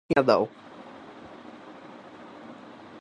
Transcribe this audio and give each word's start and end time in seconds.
গুরু 0.01 0.13
দক্ষিণা 0.13 0.23
দাও। 0.29 0.43